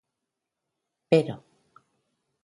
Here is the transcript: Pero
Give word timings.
Pero 1.11 1.35